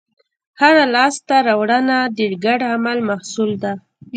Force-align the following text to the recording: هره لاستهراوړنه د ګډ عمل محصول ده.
هره 0.59 0.83
لاستهراوړنه 0.93 1.97
د 2.17 2.19
ګډ 2.43 2.59
عمل 2.73 2.97
محصول 3.09 3.51
ده. 3.63 3.73